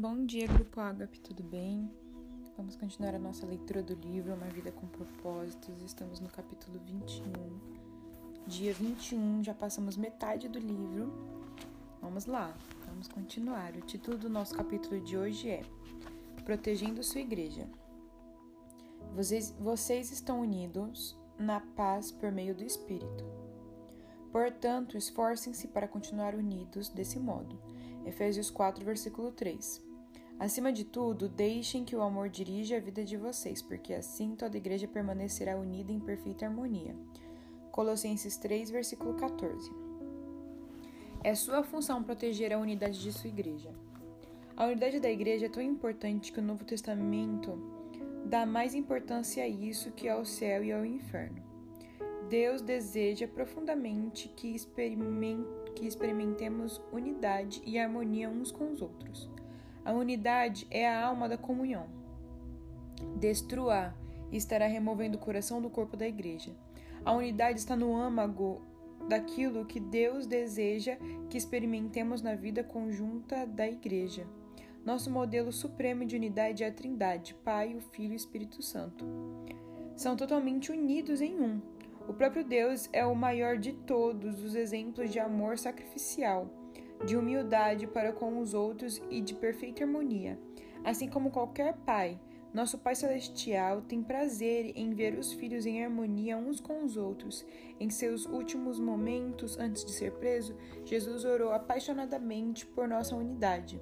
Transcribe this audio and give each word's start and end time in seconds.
Bom 0.00 0.24
dia, 0.24 0.46
Grupo 0.46 0.80
Agape, 0.80 1.20
tudo 1.20 1.42
bem? 1.42 1.86
Vamos 2.56 2.74
continuar 2.74 3.14
a 3.14 3.18
nossa 3.18 3.44
leitura 3.44 3.82
do 3.82 3.92
livro 3.92 4.32
Uma 4.32 4.46
Vida 4.46 4.72
com 4.72 4.86
Propósitos. 4.86 5.82
Estamos 5.82 6.20
no 6.20 6.28
capítulo 6.30 6.80
21. 6.86 7.30
Dia 8.46 8.72
21, 8.72 9.44
já 9.44 9.52
passamos 9.52 9.98
metade 9.98 10.48
do 10.48 10.58
livro. 10.58 11.12
Vamos 12.00 12.24
lá, 12.24 12.56
vamos 12.86 13.08
continuar. 13.08 13.76
O 13.76 13.82
título 13.82 14.16
do 14.16 14.30
nosso 14.30 14.54
capítulo 14.54 14.98
de 15.02 15.18
hoje 15.18 15.50
é 15.50 15.62
Protegendo 16.46 17.04
Sua 17.04 17.20
Igreja. 17.20 17.68
Vocês, 19.14 19.54
vocês 19.60 20.10
estão 20.10 20.40
unidos 20.40 21.14
na 21.38 21.60
paz 21.60 22.10
por 22.10 22.32
meio 22.32 22.54
do 22.54 22.64
Espírito. 22.64 23.22
Portanto, 24.32 24.96
esforcem-se 24.96 25.68
para 25.68 25.86
continuar 25.86 26.34
unidos 26.34 26.88
desse 26.88 27.18
modo. 27.18 27.60
Efésios 28.06 28.48
4, 28.48 28.82
versículo 28.82 29.30
3. 29.32 29.89
Acima 30.40 30.72
de 30.72 30.84
tudo, 30.84 31.28
deixem 31.28 31.84
que 31.84 31.94
o 31.94 32.00
amor 32.00 32.30
dirija 32.30 32.78
a 32.78 32.80
vida 32.80 33.04
de 33.04 33.14
vocês, 33.14 33.60
porque 33.60 33.92
assim 33.92 34.34
toda 34.34 34.56
igreja 34.56 34.88
permanecerá 34.88 35.54
unida 35.54 35.92
em 35.92 36.00
perfeita 36.00 36.46
harmonia. 36.46 36.96
Colossenses 37.70 38.38
3, 38.38 38.70
versículo 38.70 39.12
14. 39.16 39.70
É 41.22 41.34
sua 41.34 41.62
função 41.62 42.02
proteger 42.02 42.54
a 42.54 42.58
unidade 42.58 42.98
de 43.02 43.12
sua 43.12 43.28
igreja. 43.28 43.70
A 44.56 44.64
unidade 44.64 44.98
da 44.98 45.10
igreja 45.10 45.44
é 45.44 45.50
tão 45.50 45.62
importante 45.62 46.32
que 46.32 46.40
o 46.40 46.42
Novo 46.42 46.64
Testamento 46.64 47.58
dá 48.24 48.46
mais 48.46 48.74
importância 48.74 49.44
a 49.44 49.48
isso 49.48 49.92
que 49.92 50.08
ao 50.08 50.24
céu 50.24 50.64
e 50.64 50.72
ao 50.72 50.86
inferno. 50.86 51.42
Deus 52.30 52.62
deseja 52.62 53.28
profundamente 53.28 54.26
que 54.30 54.56
experimentemos 55.82 56.80
unidade 56.90 57.60
e 57.62 57.78
harmonia 57.78 58.30
uns 58.30 58.50
com 58.50 58.72
os 58.72 58.80
outros. 58.80 59.28
A 59.84 59.92
unidade 59.92 60.66
é 60.70 60.88
a 60.88 61.06
alma 61.06 61.28
da 61.28 61.36
comunhão. 61.36 61.86
Destrua 63.16 63.94
e 64.30 64.36
estará 64.36 64.66
removendo 64.66 65.16
o 65.16 65.20
coração 65.20 65.60
do 65.60 65.70
corpo 65.70 65.96
da 65.96 66.06
igreja. 66.06 66.52
A 67.04 67.12
unidade 67.12 67.58
está 67.58 67.74
no 67.74 67.96
âmago 67.96 68.60
daquilo 69.08 69.64
que 69.64 69.80
Deus 69.80 70.26
deseja 70.26 70.96
que 71.28 71.38
experimentemos 71.38 72.20
na 72.22 72.34
vida 72.34 72.62
conjunta 72.62 73.46
da 73.46 73.66
igreja. 73.66 74.26
Nosso 74.84 75.10
modelo 75.10 75.52
supremo 75.52 76.04
de 76.04 76.16
unidade 76.16 76.64
é 76.64 76.68
a 76.68 76.72
Trindade, 76.72 77.34
Pai, 77.44 77.74
o 77.74 77.80
Filho 77.80 78.12
e 78.12 78.14
o 78.14 78.16
Espírito 78.16 78.62
Santo. 78.62 79.04
São 79.96 80.16
totalmente 80.16 80.72
unidos 80.72 81.20
em 81.20 81.38
um. 81.40 81.60
O 82.08 82.14
próprio 82.14 82.42
Deus 82.42 82.88
é 82.92 83.04
o 83.04 83.14
maior 83.14 83.58
de 83.58 83.72
todos 83.72 84.42
os 84.42 84.54
exemplos 84.54 85.12
de 85.12 85.18
amor 85.18 85.58
sacrificial, 85.58 86.48
de 87.04 87.16
humildade 87.16 87.86
para 87.86 88.12
com 88.12 88.38
os 88.38 88.54
outros 88.54 89.00
e 89.10 89.20
de 89.20 89.34
perfeita 89.34 89.84
harmonia. 89.84 90.38
Assim 90.84 91.08
como 91.08 91.30
qualquer 91.30 91.74
pai, 91.78 92.18
nosso 92.52 92.78
Pai 92.78 92.96
Celestial 92.96 93.80
tem 93.82 94.02
prazer 94.02 94.72
em 94.74 94.92
ver 94.92 95.16
os 95.16 95.32
filhos 95.32 95.66
em 95.66 95.84
harmonia 95.84 96.36
uns 96.36 96.58
com 96.60 96.84
os 96.84 96.96
outros. 96.96 97.46
Em 97.78 97.88
seus 97.88 98.26
últimos 98.26 98.80
momentos 98.80 99.56
antes 99.56 99.84
de 99.84 99.92
ser 99.92 100.12
preso, 100.12 100.56
Jesus 100.84 101.24
orou 101.24 101.52
apaixonadamente 101.52 102.66
por 102.66 102.88
nossa 102.88 103.14
unidade. 103.14 103.80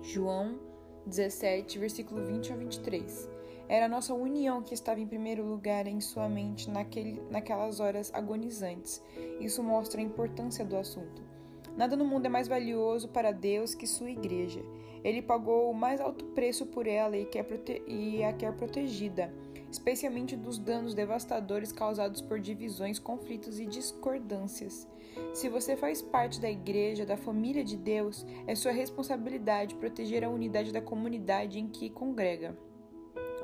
João 0.00 0.60
17, 1.06 1.78
versículo 1.78 2.24
20 2.24 2.52
a 2.52 2.56
23. 2.56 3.28
Era 3.68 3.86
a 3.86 3.88
nossa 3.88 4.14
união 4.14 4.62
que 4.62 4.74
estava 4.74 5.00
em 5.00 5.06
primeiro 5.06 5.44
lugar 5.44 5.88
em 5.88 6.00
sua 6.00 6.28
mente 6.28 6.70
naquele, 6.70 7.20
naquelas 7.30 7.80
horas 7.80 8.14
agonizantes. 8.14 9.02
Isso 9.40 9.60
mostra 9.60 10.00
a 10.00 10.04
importância 10.04 10.64
do 10.64 10.76
assunto. 10.76 11.35
Nada 11.76 11.94
no 11.94 12.06
mundo 12.06 12.26
é 12.26 12.28
mais 12.28 12.48
valioso 12.48 13.08
para 13.08 13.32
Deus 13.32 13.74
que 13.74 13.86
sua 13.86 14.10
igreja. 14.10 14.62
Ele 15.04 15.20
pagou 15.20 15.70
o 15.70 15.74
mais 15.74 16.00
alto 16.00 16.24
preço 16.26 16.64
por 16.66 16.86
ela 16.86 17.16
e, 17.16 17.26
quer 17.26 17.46
e 17.86 18.24
a 18.24 18.32
quer 18.32 18.52
protegida, 18.54 19.32
especialmente 19.70 20.34
dos 20.34 20.58
danos 20.58 20.94
devastadores 20.94 21.72
causados 21.72 22.22
por 22.22 22.40
divisões, 22.40 22.98
conflitos 22.98 23.60
e 23.60 23.66
discordâncias. 23.66 24.88
Se 25.34 25.50
você 25.50 25.76
faz 25.76 26.00
parte 26.00 26.40
da 26.40 26.50
igreja, 26.50 27.04
da 27.04 27.16
família 27.16 27.62
de 27.62 27.76
Deus, 27.76 28.26
é 28.46 28.54
sua 28.54 28.72
responsabilidade 28.72 29.74
proteger 29.74 30.24
a 30.24 30.30
unidade 30.30 30.72
da 30.72 30.80
comunidade 30.80 31.58
em 31.58 31.68
que 31.68 31.90
congrega. 31.90 32.56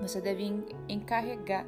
Você 0.00 0.20
deve 0.20 0.44
encarregar, 0.88 1.66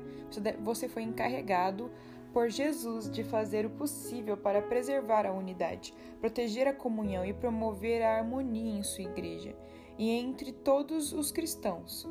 você 0.62 0.88
foi 0.88 1.02
encarregado 1.02 1.90
por 2.34 2.50
Jesus 2.50 3.08
de 3.08 3.22
fazer 3.22 3.64
o 3.64 3.70
possível 3.70 4.36
para 4.36 4.60
preservar 4.60 5.24
a 5.24 5.32
unidade, 5.32 5.94
proteger 6.20 6.66
a 6.66 6.74
comunhão 6.74 7.24
e 7.24 7.32
promover 7.32 8.02
a 8.02 8.18
harmonia 8.18 8.76
em 8.76 8.82
sua 8.82 9.04
igreja 9.04 9.56
e 9.96 10.10
entre 10.10 10.50
todos 10.52 11.12
os 11.12 11.30
cristãos. 11.30 12.06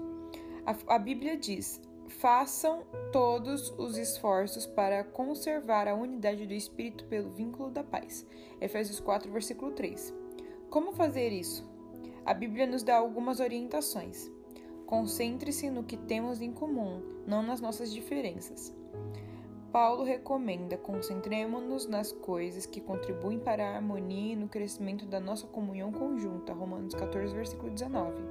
A, 0.66 0.96
a 0.96 0.98
Bíblia 0.98 1.36
diz: 1.36 1.82
façam 2.08 2.84
todos 3.12 3.74
os 3.78 3.98
esforços 3.98 4.66
para 4.66 5.04
conservar 5.04 5.90
a 5.90 5.94
unidade 5.94 6.48
do 6.48 6.54
Espírito 6.54 7.06
pelo 7.06 7.30
vínculo 7.30 7.70
da 7.70 7.84
paz. 7.84 8.26
Efésios 8.62 9.02
4, 9.02 9.30
versículo 9.30 9.74
3. 9.74 10.14
Como 10.70 10.94
fazer 10.94 11.34
isso? 11.34 11.70
A 12.26 12.34
Bíblia 12.34 12.66
nos 12.66 12.82
dá 12.82 12.96
algumas 12.96 13.42
orientações. 13.42 14.32
Concentre-se 14.86 15.70
no 15.70 15.84
que 15.84 15.98
temos 15.98 16.42
em 16.42 16.54
comum, 16.54 17.02
não 17.28 17.44
nas 17.44 17.60
nossas 17.60 17.92
diferenças. 17.92 18.74
Paulo 19.74 20.04
recomenda: 20.04 20.78
concentremos-nos 20.78 21.88
nas 21.88 22.12
coisas 22.12 22.68
que 22.68 22.80
contribuem 22.80 23.40
para 23.40 23.68
a 23.68 23.76
harmonia 23.76 24.34
e 24.34 24.36
no 24.36 24.48
crescimento 24.48 25.04
da 25.08 25.20
nossa 25.20 25.48
comunhão 25.48 25.92
conjunta. 25.92 26.54
Romanos 26.54 26.94
14, 26.94 27.34
versículo 27.34 27.72
19. 27.72 28.22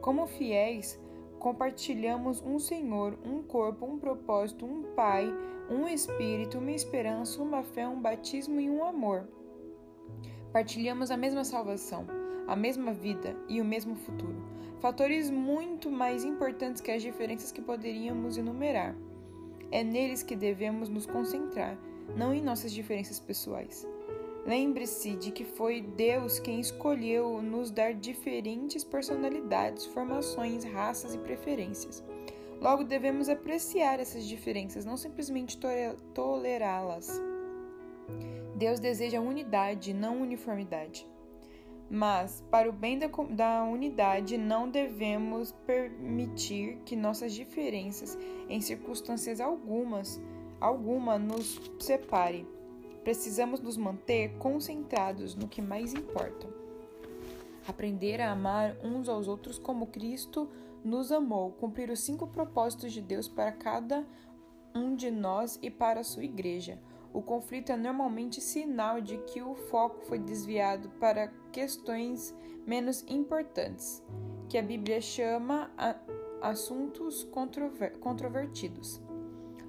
Como 0.00 0.26
fiéis, 0.26 0.98
compartilhamos 1.38 2.42
um 2.42 2.58
Senhor, 2.58 3.18
um 3.22 3.42
corpo, 3.42 3.84
um 3.84 3.98
propósito, 3.98 4.64
um 4.64 4.94
Pai, 4.94 5.30
um 5.70 5.86
Espírito, 5.86 6.56
uma 6.56 6.72
esperança, 6.72 7.42
uma 7.42 7.62
fé, 7.62 7.86
um 7.86 8.00
batismo 8.00 8.58
e 8.58 8.70
um 8.70 8.82
amor. 8.82 9.28
Partilhamos 10.54 11.10
a 11.10 11.18
mesma 11.18 11.44
salvação 11.44 12.06
a 12.48 12.56
mesma 12.56 12.94
vida 12.94 13.36
e 13.46 13.60
o 13.60 13.64
mesmo 13.64 13.94
futuro. 13.94 14.42
Fatores 14.80 15.30
muito 15.30 15.90
mais 15.90 16.24
importantes 16.24 16.80
que 16.80 16.90
as 16.90 17.02
diferenças 17.02 17.52
que 17.52 17.60
poderíamos 17.60 18.38
enumerar. 18.38 18.96
É 19.70 19.84
neles 19.84 20.22
que 20.22 20.34
devemos 20.34 20.88
nos 20.88 21.06
concentrar, 21.06 21.78
não 22.16 22.32
em 22.32 22.42
nossas 22.42 22.72
diferenças 22.72 23.20
pessoais. 23.20 23.86
Lembre-se 24.46 25.14
de 25.14 25.30
que 25.30 25.44
foi 25.44 25.82
Deus 25.82 26.38
quem 26.38 26.58
escolheu 26.58 27.42
nos 27.42 27.70
dar 27.70 27.92
diferentes 27.92 28.82
personalidades, 28.82 29.84
formações, 29.84 30.64
raças 30.64 31.14
e 31.14 31.18
preferências. 31.18 32.02
Logo, 32.60 32.82
devemos 32.82 33.28
apreciar 33.28 34.00
essas 34.00 34.24
diferenças, 34.24 34.84
não 34.84 34.96
simplesmente 34.96 35.58
tolerá-las. 36.14 37.20
Deus 38.56 38.80
deseja 38.80 39.20
unidade, 39.20 39.92
não 39.92 40.22
uniformidade. 40.22 41.06
Mas, 41.90 42.44
para 42.50 42.68
o 42.68 42.72
bem 42.72 42.98
da, 42.98 43.06
da, 43.30 43.64
unidade, 43.64 44.36
não 44.36 44.68
devemos 44.68 45.52
permitir 45.66 46.78
que 46.84 46.94
nossas 46.94 47.32
diferenças, 47.32 48.18
em 48.48 48.60
circunstâncias 48.60 49.40
algumas, 49.40 50.20
alguma, 50.60 51.18
nos 51.18 51.58
separe. 51.78 52.46
Precisamos 53.02 53.60
nos 53.60 53.78
manter 53.78 54.36
concentrados 54.38 55.34
no 55.34 55.48
que 55.48 55.62
mais 55.62 55.94
importa. 55.94 56.46
Aprender 57.66 58.20
a 58.20 58.32
amar 58.32 58.76
uns 58.84 59.08
aos 59.08 59.26
outros 59.26 59.58
como 59.58 59.86
Cristo 59.86 60.46
nos 60.84 61.10
amou, 61.10 61.52
cumprir 61.52 61.90
os 61.90 62.00
cinco 62.00 62.26
propósitos 62.26 62.92
de 62.92 63.00
Deus 63.00 63.28
para 63.28 63.52
cada 63.52 64.06
um 64.74 64.94
de 64.94 65.10
nós 65.10 65.58
e 65.62 65.70
para 65.70 66.00
a 66.00 66.04
sua 66.04 66.24
igreja 66.24 66.78
o 67.18 67.22
conflito 67.22 67.72
é 67.72 67.76
normalmente 67.76 68.40
sinal 68.40 69.00
de 69.00 69.18
que 69.18 69.42
o 69.42 69.56
foco 69.56 70.06
foi 70.06 70.20
desviado 70.20 70.88
para 71.00 71.26
questões 71.50 72.32
menos 72.64 73.04
importantes, 73.08 74.00
que 74.48 74.56
a 74.56 74.62
Bíblia 74.62 75.00
chama 75.00 75.68
assuntos 76.40 77.24
controver 77.24 77.98
controvertidos. 77.98 79.00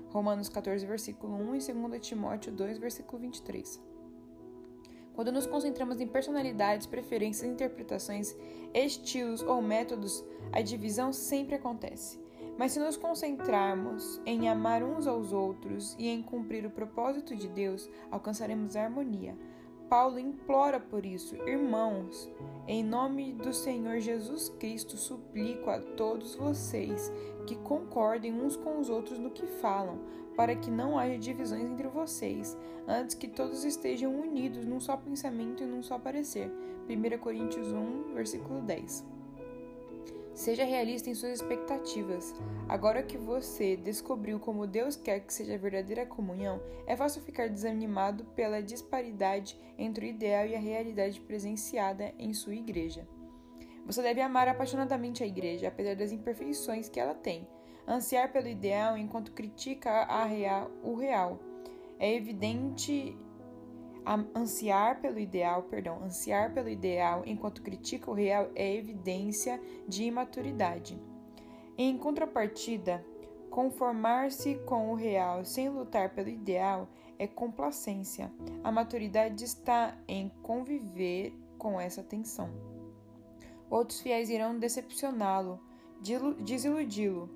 Romanos 0.10 0.48
14, 0.48 0.86
versículo 0.86 1.34
1 1.38 1.56
e 1.56 1.74
2 1.74 2.08
Timóteo 2.08 2.52
2, 2.52 2.78
versículo 2.78 3.20
23. 3.20 3.82
Quando 5.16 5.32
nos 5.32 5.48
concentramos 5.48 6.00
em 6.00 6.06
personalidades, 6.06 6.86
preferências, 6.86 7.50
interpretações, 7.50 8.36
estilos 8.76 9.42
ou 9.42 9.60
métodos, 9.60 10.24
a 10.52 10.62
divisão 10.62 11.12
sempre 11.12 11.56
acontece. 11.56 12.20
Mas 12.60 12.74
se 12.74 12.80
nos 12.82 12.98
concentrarmos 12.98 14.20
em 14.26 14.50
amar 14.50 14.84
uns 14.84 15.08
aos 15.08 15.32
outros 15.32 15.96
e 15.98 16.10
em 16.10 16.22
cumprir 16.22 16.66
o 16.66 16.70
propósito 16.70 17.34
de 17.34 17.48
Deus, 17.48 17.90
alcançaremos 18.12 18.76
a 18.76 18.84
harmonia. 18.84 19.34
Paulo 19.90 20.20
implora 20.20 20.78
por 20.78 21.06
isso, 21.06 21.38
irmãos, 21.48 22.30
em 22.68 22.84
nome 22.84 23.32
do 23.32 23.54
Senhor 23.54 24.02
Jesus 24.02 24.50
Cristo, 24.60 24.98
suplico 24.98 25.70
a 25.70 25.80
todos 25.80 26.36
vocês 26.36 27.10
que 27.48 27.56
concordem 27.56 28.34
uns 28.34 28.58
com 28.58 28.78
os 28.78 28.90
outros 28.90 29.18
no 29.18 29.32
que 29.32 29.48
falam, 29.48 29.98
para 30.36 30.54
que 30.54 30.70
não 30.70 31.00
haja 31.00 31.18
divisões 31.18 31.64
entre 31.64 31.88
vocês, 31.88 32.58
antes 32.86 33.16
que 33.16 33.30
todos 33.30 33.64
estejam 33.64 34.14
unidos 34.20 34.66
num 34.66 34.82
só 34.82 34.98
pensamento 34.98 35.64
e 35.64 35.66
num 35.66 35.82
só 35.82 35.98
parecer. 35.98 36.52
1 36.90 37.20
Coríntios 37.20 37.72
1, 37.72 38.14
versículo 38.14 38.62
10. 38.62 39.19
Seja 40.40 40.64
realista 40.64 41.10
em 41.10 41.14
suas 41.14 41.42
expectativas. 41.42 42.34
Agora 42.70 43.04
que 43.04 43.18
você 43.18 43.76
descobriu 43.76 44.40
como 44.40 44.66
Deus 44.66 44.96
quer 44.96 45.20
que 45.20 45.34
seja 45.34 45.56
a 45.56 45.58
verdadeira 45.58 46.06
comunhão, 46.06 46.62
é 46.88 46.96
fácil 46.96 47.22
ficar 47.22 47.50
desanimado 47.50 48.24
pela 48.24 48.64
disparidade 48.64 49.60
entre 49.78 50.06
o 50.06 50.10
ideal 50.10 50.46
e 50.46 50.56
a 50.56 50.60
realidade 50.60 51.20
presenciada 51.20 52.14
em 52.18 52.34
sua 52.34 52.56
igreja. 52.56 53.06
Você 53.86 54.02
deve 54.02 54.22
amar 54.22 54.48
apaixonadamente 54.48 55.26
a 55.26 55.28
igreja, 55.28 55.68
apesar 55.68 55.98
das 55.98 56.14
imperfeições 56.14 56.88
que 56.88 57.02
ela 57.02 57.14
tem. 57.14 57.46
Ansiar 57.86 58.32
pelo 58.32 58.48
ideal 58.48 58.98
enquanto 58.98 59.34
critica 59.34 60.06
real, 60.24 60.72
o 60.82 60.96
real. 60.96 61.38
É 62.00 62.16
evidente 62.16 63.18
ansiar 64.36 65.02
pelo 65.02 65.20
ideal, 65.20 65.64
perdão, 65.64 66.04
ansiar 66.04 66.54
pelo 66.54 66.70
ideal 66.70 67.24
enquanto 67.26 67.62
critica 67.62 68.10
o 68.10 68.14
real 68.14 68.50
é 68.56 68.76
evidência 68.76 69.62
de 69.88 70.04
imaturidade. 70.04 71.00
Em 71.78 71.98
contrapartida, 71.98 73.06
conformar-se 73.50 74.56
com 74.66 74.92
o 74.92 74.96
real 74.96 75.46
sem 75.46 75.70
lutar 75.70 76.14
pelo 76.14 76.30
ideal 76.30 76.88
é 77.18 77.28
complacência. 77.28 78.32
A 78.64 78.72
maturidade 78.72 79.44
está 79.44 79.98
em 80.08 80.30
conviver 80.42 81.34
com 81.58 81.80
essa 81.80 82.02
tensão. 82.02 82.50
Outros 83.70 84.02
fiéis 84.02 84.30
irão 84.30 84.58
decepcioná-lo, 84.58 85.60
desiludi-lo, 86.44 87.30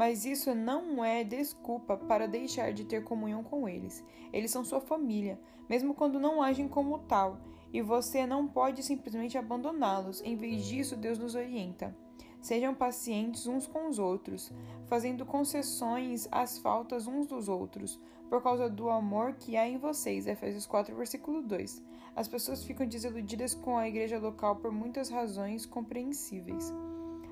mas 0.00 0.24
isso 0.24 0.54
não 0.54 1.04
é 1.04 1.22
desculpa 1.22 1.94
para 1.94 2.26
deixar 2.26 2.72
de 2.72 2.86
ter 2.86 3.04
comunhão 3.04 3.44
com 3.44 3.68
eles. 3.68 4.02
Eles 4.32 4.50
são 4.50 4.64
sua 4.64 4.80
família, 4.80 5.38
mesmo 5.68 5.92
quando 5.92 6.18
não 6.18 6.42
agem 6.42 6.66
como 6.66 7.00
tal, 7.00 7.36
e 7.70 7.82
você 7.82 8.26
não 8.26 8.48
pode 8.48 8.82
simplesmente 8.82 9.36
abandoná-los. 9.36 10.22
Em 10.22 10.36
vez 10.36 10.64
disso, 10.64 10.96
Deus 10.96 11.18
nos 11.18 11.34
orienta. 11.34 11.94
Sejam 12.40 12.74
pacientes 12.74 13.46
uns 13.46 13.66
com 13.66 13.90
os 13.90 13.98
outros, 13.98 14.50
fazendo 14.86 15.26
concessões 15.26 16.26
às 16.32 16.56
faltas 16.56 17.06
uns 17.06 17.26
dos 17.26 17.46
outros, 17.46 18.00
por 18.30 18.42
causa 18.42 18.70
do 18.70 18.88
amor 18.88 19.34
que 19.34 19.54
há 19.54 19.68
em 19.68 19.76
vocês. 19.76 20.26
Efésios 20.26 20.66
4, 20.66 20.96
versículo 20.96 21.42
2. 21.42 21.84
As 22.16 22.26
pessoas 22.26 22.64
ficam 22.64 22.86
desiludidas 22.86 23.52
com 23.52 23.76
a 23.76 23.86
igreja 23.86 24.18
local 24.18 24.56
por 24.56 24.72
muitas 24.72 25.10
razões 25.10 25.66
compreensíveis. 25.66 26.72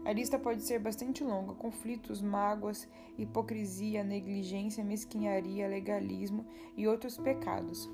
A 0.05 0.13
lista 0.13 0.39
pode 0.39 0.63
ser 0.63 0.79
bastante 0.79 1.23
longa: 1.23 1.55
conflitos, 1.55 2.23
mágoas, 2.23 2.89
hipocrisia, 3.19 4.03
negligência, 4.03 4.85
mesquinharia, 4.85 5.69
legalismo 5.69 6.47
e 6.77 6.87
outros 6.87 7.19
pecados. 7.19 7.91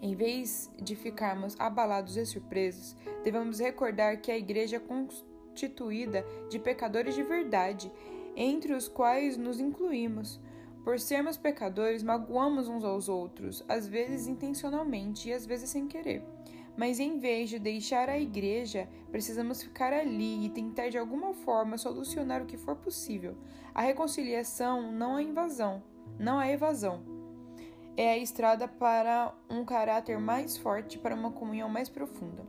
Em 0.00 0.14
vez 0.14 0.70
de 0.80 0.94
ficarmos 0.94 1.58
abalados 1.58 2.16
e 2.16 2.24
surpresos, 2.24 2.96
devemos 3.24 3.58
recordar 3.58 4.20
que 4.20 4.30
a 4.30 4.36
igreja 4.36 4.76
é 4.76 4.80
constituída 4.80 6.24
de 6.50 6.58
pecadores 6.58 7.14
de 7.14 7.22
verdade, 7.22 7.90
entre 8.36 8.74
os 8.74 8.88
quais 8.88 9.36
nos 9.36 9.58
incluímos. 9.58 10.40
Por 10.84 11.00
sermos 11.00 11.36
pecadores, 11.36 12.02
magoamos 12.02 12.68
uns 12.68 12.84
aos 12.84 13.08
outros, 13.08 13.64
às 13.68 13.88
vezes 13.88 14.28
intencionalmente 14.28 15.28
e 15.28 15.32
às 15.32 15.44
vezes 15.44 15.70
sem 15.70 15.88
querer. 15.88 16.22
Mas 16.76 17.00
em 17.00 17.18
vez 17.18 17.48
de 17.48 17.58
deixar 17.58 18.08
a 18.08 18.18
igreja, 18.18 18.88
precisamos 19.10 19.62
ficar 19.62 19.92
ali 19.92 20.44
e 20.44 20.50
tentar 20.50 20.90
de 20.90 20.98
alguma 20.98 21.32
forma 21.32 21.78
solucionar 21.78 22.42
o 22.42 22.46
que 22.46 22.56
for 22.56 22.76
possível. 22.76 23.34
A 23.74 23.82
reconciliação 23.82 24.92
não 24.92 25.18
é 25.18 25.22
invasão, 25.22 25.82
não 26.18 26.40
é 26.40 26.52
evasão. 26.52 27.02
É 27.96 28.10
a 28.10 28.18
estrada 28.18 28.68
para 28.68 29.34
um 29.48 29.64
caráter 29.64 30.18
mais 30.18 30.56
forte, 30.56 30.98
para 30.98 31.14
uma 31.14 31.30
comunhão 31.30 31.68
mais 31.68 31.88
profunda. 31.88 32.44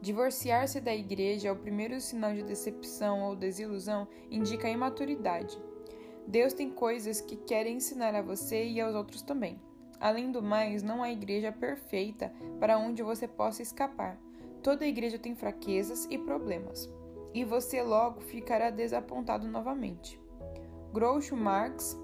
Divorciar-se 0.00 0.80
da 0.80 0.94
igreja 0.94 1.48
é 1.48 1.52
o 1.52 1.56
primeiro 1.56 2.00
sinal 2.00 2.32
de 2.32 2.42
decepção 2.44 3.22
ou 3.22 3.36
desilusão, 3.36 4.06
indica 4.30 4.68
a 4.68 4.70
imaturidade. 4.70 5.60
Deus 6.26 6.52
tem 6.52 6.70
coisas 6.70 7.20
que 7.20 7.36
quer 7.36 7.66
ensinar 7.66 8.14
a 8.14 8.22
você 8.22 8.64
e 8.64 8.80
aos 8.80 8.94
outros 8.94 9.20
também. 9.20 9.60
Além 10.00 10.32
do 10.32 10.42
mais, 10.42 10.82
não 10.82 11.02
há 11.02 11.12
igreja 11.12 11.52
perfeita 11.52 12.32
para 12.58 12.78
onde 12.78 13.02
você 13.02 13.28
possa 13.28 13.60
escapar. 13.60 14.18
Toda 14.62 14.86
igreja 14.86 15.18
tem 15.18 15.34
fraquezas 15.34 16.06
e 16.10 16.16
problemas, 16.16 16.88
e 17.34 17.44
você 17.44 17.82
logo 17.82 18.20
ficará 18.22 18.70
desapontado 18.70 19.46
novamente. 19.46 20.18
Groucho 20.92 21.36
Marx 21.36 21.96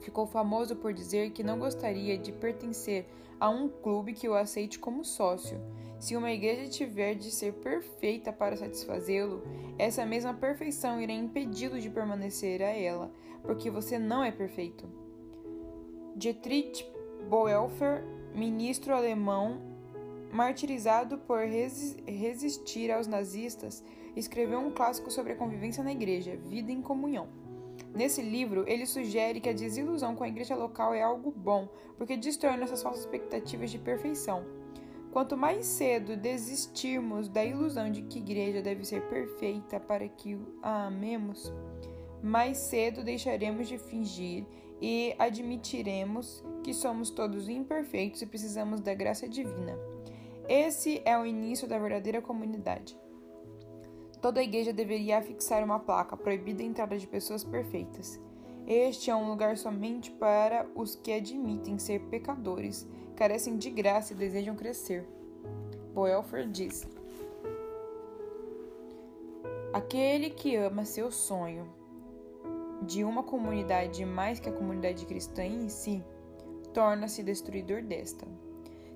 ficou 0.00 0.26
famoso 0.26 0.76
por 0.76 0.92
dizer 0.92 1.30
que 1.30 1.42
não 1.42 1.58
gostaria 1.58 2.18
de 2.18 2.32
pertencer 2.32 3.06
a 3.38 3.48
um 3.48 3.68
clube 3.68 4.14
que 4.14 4.28
o 4.28 4.34
aceite 4.34 4.78
como 4.78 5.04
sócio. 5.04 5.60
Se 5.98 6.16
uma 6.16 6.32
igreja 6.32 6.68
tiver 6.68 7.14
de 7.14 7.30
ser 7.30 7.54
perfeita 7.54 8.32
para 8.32 8.56
satisfazê-lo, 8.56 9.42
essa 9.78 10.04
mesma 10.04 10.34
perfeição 10.34 11.00
irá 11.00 11.12
impedi-lo 11.12 11.80
de 11.80 11.88
permanecer 11.88 12.62
a 12.62 12.70
ela, 12.70 13.10
porque 13.42 13.70
você 13.70 13.98
não 13.98 14.22
é 14.22 14.30
perfeito. 14.30 14.86
Dietrich 16.16 16.86
Boelfer, 17.28 18.04
ministro 18.34 18.94
alemão, 18.94 19.60
martirizado 20.32 21.18
por 21.18 21.40
resistir 21.40 22.90
aos 22.90 23.06
nazistas, 23.06 23.82
escreveu 24.16 24.58
um 24.58 24.70
clássico 24.70 25.10
sobre 25.10 25.32
a 25.32 25.36
convivência 25.36 25.82
na 25.82 25.92
igreja, 25.92 26.36
Vida 26.36 26.72
em 26.72 26.82
Comunhão. 26.82 27.28
Nesse 27.94 28.20
livro, 28.20 28.64
ele 28.66 28.86
sugere 28.86 29.40
que 29.40 29.48
a 29.48 29.52
desilusão 29.52 30.14
com 30.14 30.24
a 30.24 30.28
igreja 30.28 30.54
local 30.54 30.92
é 30.92 31.02
algo 31.02 31.30
bom, 31.30 31.68
porque 31.96 32.16
destrói 32.16 32.56
nossas 32.56 32.82
falsas 32.82 33.02
expectativas 33.02 33.70
de 33.70 33.78
perfeição. 33.78 34.44
Quanto 35.12 35.36
mais 35.36 35.64
cedo 35.66 36.16
desistirmos 36.16 37.28
da 37.28 37.44
ilusão 37.44 37.90
de 37.90 38.02
que 38.02 38.18
a 38.18 38.22
igreja 38.22 38.60
deve 38.60 38.84
ser 38.84 39.02
perfeita 39.02 39.78
para 39.78 40.08
que 40.08 40.36
a 40.60 40.86
amemos, 40.86 41.52
mais 42.20 42.58
cedo 42.58 43.04
deixaremos 43.04 43.68
de 43.68 43.78
fingir 43.78 44.44
e 44.86 45.16
admitiremos 45.18 46.44
que 46.62 46.74
somos 46.74 47.08
todos 47.08 47.48
imperfeitos 47.48 48.20
e 48.20 48.26
precisamos 48.26 48.82
da 48.82 48.92
graça 48.92 49.26
divina. 49.26 49.74
Esse 50.46 51.00
é 51.06 51.18
o 51.18 51.24
início 51.24 51.66
da 51.66 51.78
verdadeira 51.78 52.20
comunidade. 52.20 52.94
Toda 54.20 54.42
igreja 54.42 54.74
deveria 54.74 55.16
afixar 55.16 55.64
uma 55.64 55.80
placa 55.80 56.18
proibida 56.18 56.62
a 56.62 56.66
entrada 56.66 56.98
de 56.98 57.06
pessoas 57.06 57.42
perfeitas. 57.42 58.20
Este 58.66 59.10
é 59.10 59.16
um 59.16 59.26
lugar 59.26 59.56
somente 59.56 60.10
para 60.10 60.68
os 60.74 60.94
que 60.94 61.14
admitem 61.14 61.78
ser 61.78 62.00
pecadores, 62.10 62.86
carecem 63.16 63.56
de 63.56 63.70
graça 63.70 64.12
e 64.12 64.16
desejam 64.16 64.54
crescer. 64.54 65.08
Boelfer 65.94 66.46
diz: 66.46 66.86
Aquele 69.72 70.28
que 70.28 70.54
ama 70.56 70.84
seu 70.84 71.10
sonho 71.10 71.83
de 72.84 73.02
uma 73.04 73.22
comunidade 73.22 74.04
mais 74.04 74.38
que 74.38 74.48
a 74.48 74.52
comunidade 74.52 75.06
cristã 75.06 75.44
em 75.44 75.68
si, 75.68 76.04
torna-se 76.72 77.22
destruidor 77.22 77.82
desta. 77.82 78.26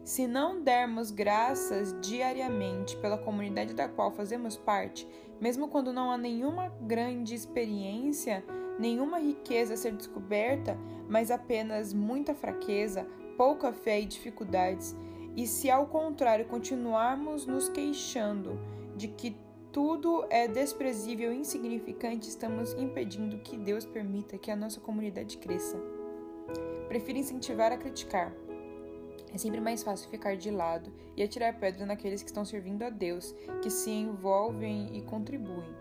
Se 0.04 0.26
não 0.26 0.62
dermos 0.62 1.11
graças 1.11 1.95
diariamente 2.00 2.97
pela 2.97 3.18
comunidade 3.18 3.75
da 3.75 3.88
qual 3.88 4.11
fazemos 4.11 4.57
parte, 4.57 5.07
mesmo 5.40 5.68
quando 5.68 5.92
não 5.92 6.11
há 6.11 6.16
nenhuma 6.16 6.68
grande 6.80 7.35
experiência, 7.35 8.45
nenhuma 8.78 9.18
riqueza 9.18 9.75
a 9.75 9.76
ser 9.76 9.92
descoberta, 9.92 10.78
mas 11.09 11.30
apenas 11.30 11.92
muita 11.92 12.35
fraqueza, 12.35 13.07
pouca 13.37 13.73
fé 13.73 14.00
e 14.00 14.07
dificuldades, 14.07 14.97
e 15.37 15.47
se 15.47 15.71
ao 15.71 15.87
contrário 15.87 16.47
continuarmos 16.47 17.47
nos 17.47 17.68
queixando 17.68 18.59
de 18.97 19.09
que 19.09 19.37
tudo 19.73 20.25
é 20.31 20.49
desprezível 20.49 21.33
e 21.33 21.37
insignificante, 21.37 22.29
estamos 22.29 22.73
impedindo 22.75 23.39
que 23.39 23.57
Deus 23.57 23.85
permita 23.85 24.39
que 24.39 24.51
a 24.51 24.57
nossa 24.57 24.81
comunidade 24.81 25.37
cresça. 25.37 25.79
Prefiro 26.89 27.19
incentivar 27.19 27.71
a 27.73 27.77
criticar. 27.77 28.33
É 29.33 29.37
sempre 29.37 29.61
mais 29.61 29.83
fácil 29.83 30.09
ficar 30.09 30.37
de 30.37 30.51
lado 30.51 30.91
e 31.15 31.23
atirar 31.23 31.61
pedra 31.61 31.85
naqueles 31.85 32.23
que 32.23 32.29
estão 32.29 32.47
servindo 32.47 32.83
a 32.83 32.89
Deus, 32.89 33.35
que 33.61 33.69
se 33.69 33.91
envolvem 33.91 34.97
e 34.97 35.03
contribuem. 35.03 35.77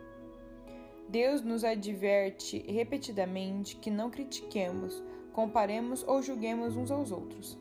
Deus 1.08 1.41
nos 1.41 1.63
adverte 1.63 2.60
repetidamente 2.70 3.77
que 3.77 3.89
não 3.89 4.10
critiquemos, 4.10 5.01
comparemos 5.32 6.03
ou 6.06 6.22
julguemos 6.22 6.75
uns 6.75 6.91
aos 6.91 7.12
outros. 7.12 7.58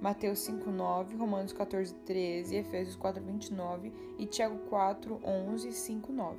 Mateus 0.00 0.40
5:9, 0.40 1.16
Romanos 1.16 1.52
14:13, 1.52 2.56
Efésios 2.56 2.96
4:29 2.96 3.92
e 4.18 4.26
Tiago 4.26 4.58
4:11 4.68 5.68
e 5.68 5.72
5:9. 5.72 6.38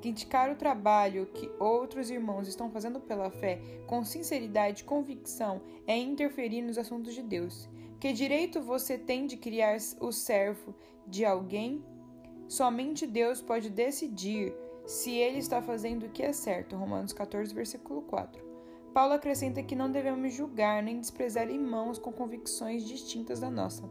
Criticar 0.00 0.50
o 0.52 0.56
trabalho 0.56 1.26
que 1.32 1.50
outros 1.58 2.10
irmãos 2.10 2.46
estão 2.46 2.70
fazendo 2.70 3.00
pela 3.00 3.30
fé 3.30 3.58
com 3.86 4.04
sinceridade 4.04 4.82
e 4.82 4.84
convicção 4.84 5.62
é 5.86 5.96
interferir 5.96 6.60
nos 6.60 6.76
assuntos 6.76 7.14
de 7.14 7.22
Deus. 7.22 7.68
Que 7.98 8.12
direito 8.12 8.60
você 8.60 8.98
tem 8.98 9.26
de 9.26 9.38
criar 9.38 9.78
o 10.00 10.12
servo 10.12 10.74
de 11.06 11.24
alguém? 11.24 11.82
Somente 12.46 13.06
Deus 13.06 13.40
pode 13.40 13.70
decidir 13.70 14.54
se 14.84 15.12
ele 15.12 15.38
está 15.38 15.62
fazendo 15.62 16.04
o 16.04 16.10
que 16.10 16.22
é 16.22 16.34
certo. 16.34 16.76
Romanos 16.76 17.14
14, 17.14 17.54
versículo 17.54 18.02
4. 18.02 18.53
Paulo 18.94 19.12
acrescenta 19.12 19.60
que 19.60 19.74
não 19.74 19.90
devemos 19.90 20.32
julgar 20.32 20.80
nem 20.80 21.00
desprezar 21.00 21.50
irmãos 21.50 21.98
com 21.98 22.12
convicções 22.12 22.84
distintas 22.84 23.40
da 23.40 23.50
nossa. 23.50 23.82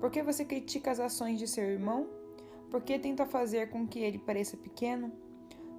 Por 0.00 0.10
que 0.10 0.20
você 0.20 0.44
critica 0.44 0.90
as 0.90 0.98
ações 0.98 1.38
de 1.38 1.46
seu 1.46 1.62
irmão? 1.62 2.08
Por 2.68 2.82
que 2.82 2.98
tenta 2.98 3.24
fazer 3.24 3.70
com 3.70 3.86
que 3.86 4.00
ele 4.00 4.18
pareça 4.18 4.56
pequeno? 4.56 5.12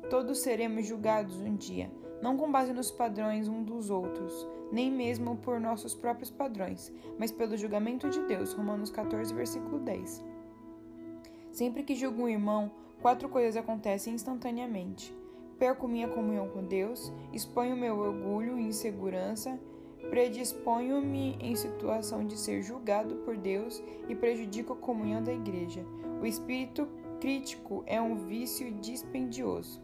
Todos 0.10 0.39
seremos 0.39 0.86
julgados 0.88 1.36
um 1.36 1.58
dia, 1.58 1.91
não 2.22 2.38
com 2.38 2.50
base 2.50 2.72
nos 2.72 2.89
padrões 2.89 3.50
um 3.50 3.62
dos 3.62 3.89
outros, 3.89 4.48
nem 4.72 4.89
mesmo 4.89 5.36
por 5.36 5.60
nossos 5.60 5.93
próprios 5.93 6.32
padrões, 6.32 6.89
mas 7.20 7.34
pelo 7.34 7.58
julgamento 7.58 8.10
de 8.10 8.22
Deus. 8.27 8.53
Romanos 8.53 8.89
14, 8.89 9.34
versículo 9.34 9.79
10. 9.79 10.24
Sempre 11.51 11.84
que 11.84 11.96
julgo 11.96 12.24
um 12.24 12.29
irmão, 12.29 12.72
quatro 13.01 13.27
coisas 13.27 13.58
acontecem 13.58 14.13
instantaneamente. 14.13 15.13
Perco 15.63 15.88
minha 15.88 16.10
comunhão 16.10 16.50
com 16.50 16.62
Deus, 16.62 17.10
exponho 17.32 17.77
meu 17.77 17.98
orgulho 17.98 18.60
e 18.60 18.63
insegurança, 18.63 19.58
predisponho-me 20.10 21.38
em 21.39 21.55
situação 21.55 22.27
de 22.27 22.38
ser 22.38 22.62
julgado 22.62 23.15
por 23.24 23.38
Deus 23.38 23.82
e 24.10 24.13
prejudico 24.13 24.74
a 24.74 24.75
comunhão 24.75 25.24
da 25.24 25.32
igreja. 25.32 25.86
O 26.22 26.25
espírito 26.25 26.86
crítico 27.22 27.82
é 27.88 28.01
um 28.01 28.13
vício 28.27 28.74
dispendioso. 28.74 29.82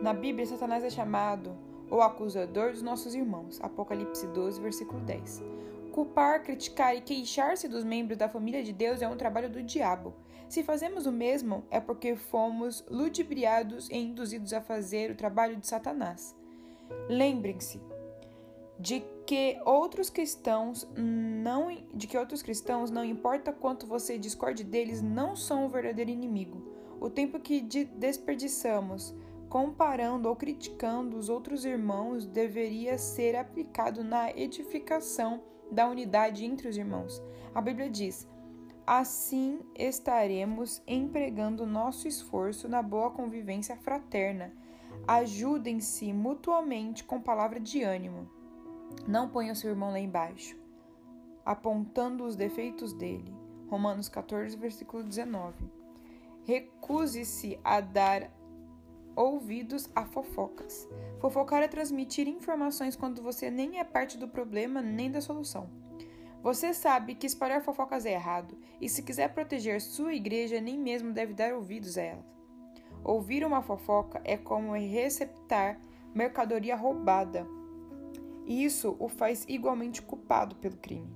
Na 0.00 0.14
Bíblia, 0.14 0.46
Satanás 0.46 0.84
é 0.84 0.90
chamado 0.90 1.50
o 1.90 2.00
acusador 2.00 2.70
dos 2.70 2.82
nossos 2.82 3.16
irmãos. 3.16 3.58
Apocalipse 3.60 4.28
12, 4.28 4.60
versículo 4.60 5.00
10. 5.00 5.42
Culpar, 5.90 6.44
criticar 6.44 6.94
e 6.94 7.00
queixar-se 7.00 7.66
dos 7.66 7.82
membros 7.82 8.16
da 8.16 8.28
família 8.28 8.62
de 8.62 8.72
Deus 8.72 9.02
é 9.02 9.08
um 9.08 9.16
trabalho 9.16 9.50
do 9.50 9.60
diabo. 9.60 10.14
Se 10.50 10.64
fazemos 10.64 11.06
o 11.06 11.12
mesmo, 11.12 11.62
é 11.70 11.78
porque 11.78 12.16
fomos 12.16 12.84
ludibriados 12.90 13.88
e 13.88 13.96
induzidos 13.96 14.52
a 14.52 14.60
fazer 14.60 15.12
o 15.12 15.14
trabalho 15.14 15.56
de 15.56 15.64
Satanás. 15.68 16.34
Lembrem-se 17.08 17.80
de 18.76 19.04
que 19.24 19.60
outros 19.64 20.10
cristãos 20.10 20.88
não 20.96 21.68
de 21.94 22.08
que 22.08 22.18
outros 22.18 22.42
cristãos, 22.42 22.90
não 22.90 23.04
importa 23.04 23.52
quanto 23.52 23.86
você 23.86 24.18
discorde 24.18 24.64
deles, 24.64 25.00
não 25.00 25.36
são 25.36 25.66
o 25.66 25.68
verdadeiro 25.68 26.10
inimigo. 26.10 26.60
O 27.00 27.08
tempo 27.08 27.38
que 27.38 27.60
desperdiçamos 27.60 29.14
comparando 29.48 30.28
ou 30.28 30.34
criticando 30.34 31.16
os 31.16 31.28
outros 31.28 31.64
irmãos 31.64 32.26
deveria 32.26 32.98
ser 32.98 33.36
aplicado 33.36 34.02
na 34.02 34.32
edificação 34.32 35.44
da 35.70 35.88
unidade 35.88 36.44
entre 36.44 36.66
os 36.66 36.76
irmãos. 36.76 37.22
A 37.54 37.60
Bíblia 37.60 37.88
diz: 37.88 38.26
Assim 38.92 39.60
estaremos 39.76 40.82
empregando 40.84 41.64
nosso 41.64 42.08
esforço 42.08 42.68
na 42.68 42.82
boa 42.82 43.12
convivência 43.12 43.76
fraterna. 43.76 44.52
Ajudem-se 45.06 46.12
mutuamente 46.12 47.04
com 47.04 47.20
palavra 47.20 47.60
de 47.60 47.84
ânimo. 47.84 48.28
Não 49.06 49.28
ponha 49.28 49.54
seu 49.54 49.70
irmão 49.70 49.92
lá 49.92 50.00
embaixo, 50.00 50.56
apontando 51.46 52.24
os 52.24 52.34
defeitos 52.34 52.92
dele. 52.92 53.32
Romanos 53.68 54.08
14, 54.08 54.56
versículo 54.56 55.04
19. 55.04 55.70
Recuse-se 56.42 57.60
a 57.62 57.80
dar 57.80 58.28
ouvidos 59.14 59.88
a 59.94 60.04
fofocas. 60.04 60.88
Fofocar 61.20 61.62
é 61.62 61.68
transmitir 61.68 62.26
informações 62.26 62.96
quando 62.96 63.22
você 63.22 63.52
nem 63.52 63.78
é 63.78 63.84
parte 63.84 64.18
do 64.18 64.26
problema 64.26 64.82
nem 64.82 65.08
da 65.12 65.20
solução. 65.20 65.70
Você 66.42 66.72
sabe 66.72 67.14
que 67.14 67.26
espalhar 67.26 67.62
fofocas 67.62 68.06
é 68.06 68.12
errado, 68.12 68.56
e 68.80 68.88
se 68.88 69.02
quiser 69.02 69.32
proteger 69.34 69.80
sua 69.80 70.14
igreja, 70.14 70.60
nem 70.60 70.78
mesmo 70.78 71.12
deve 71.12 71.34
dar 71.34 71.52
ouvidos 71.52 71.98
a 71.98 72.02
elas. 72.02 72.24
Ouvir 73.04 73.44
uma 73.44 73.62
fofoca 73.62 74.20
é 74.24 74.36
como 74.36 74.72
receptar 74.72 75.78
mercadoria 76.14 76.76
roubada. 76.76 77.46
E 78.46 78.64
isso 78.64 78.96
o 78.98 79.08
faz 79.08 79.44
igualmente 79.48 80.02
culpado 80.02 80.56
pelo 80.56 80.76
crime. 80.76 81.14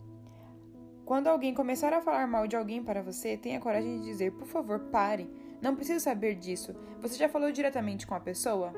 Quando 1.04 1.26
alguém 1.26 1.54
começar 1.54 1.92
a 1.92 2.00
falar 2.00 2.26
mal 2.26 2.46
de 2.46 2.56
alguém 2.56 2.82
para 2.82 3.02
você, 3.02 3.36
tenha 3.36 3.60
coragem 3.60 4.00
de 4.00 4.04
dizer: 4.04 4.32
por 4.32 4.46
favor, 4.46 4.80
pare 4.90 5.28
não 5.64 5.74
preciso 5.74 6.00
saber 6.00 6.34
disso. 6.34 6.74
Você 7.00 7.16
já 7.16 7.26
falou 7.26 7.50
diretamente 7.50 8.06
com 8.06 8.14
a 8.14 8.20
pessoa? 8.20 8.70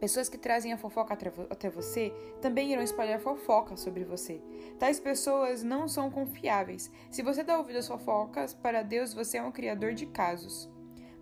Pessoas 0.00 0.28
que 0.28 0.38
trazem 0.38 0.72
a 0.72 0.78
fofoca 0.78 1.18
até 1.50 1.68
você 1.68 2.12
também 2.40 2.72
irão 2.72 2.82
espalhar 2.82 3.18
fofoca 3.18 3.76
sobre 3.76 4.04
você. 4.04 4.40
Tais 4.78 5.00
pessoas 5.00 5.62
não 5.64 5.88
são 5.88 6.10
confiáveis. 6.10 6.90
Se 7.10 7.22
você 7.22 7.42
dá 7.42 7.58
ouvido 7.58 7.78
às 7.78 7.88
fofocas, 7.88 8.54
para 8.54 8.82
Deus 8.82 9.12
você 9.12 9.38
é 9.38 9.42
um 9.42 9.50
criador 9.50 9.94
de 9.94 10.06
casos. 10.06 10.70